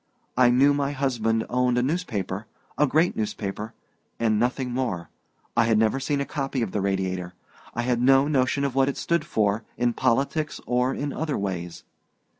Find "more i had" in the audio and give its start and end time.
4.71-5.77